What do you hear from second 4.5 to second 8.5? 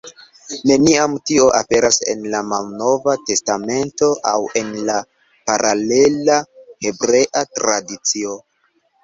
en la paralela hebrea tradicio.